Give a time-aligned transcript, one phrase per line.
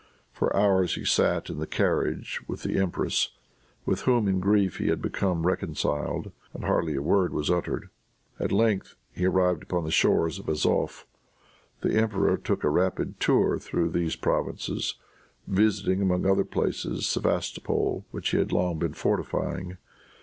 [0.33, 3.33] For hours he sat in the carriage with the empress,
[3.85, 7.87] with whom in grief he had become reconciled, and hardly a word was uttered.
[8.39, 11.05] At length they arrived upon the shores of Azof.
[11.81, 14.95] The emperor took a rapid tour through these provinces,
[15.45, 19.77] visiting among other places Sevastopol, which he had long been fortifying.